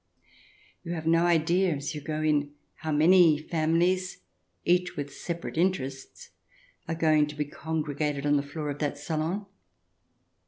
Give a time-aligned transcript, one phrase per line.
[0.83, 4.17] You have no idea as you go in how many families,
[4.65, 6.31] each with separate interests,
[6.87, 9.45] are going to be congregated on the floor of that salon.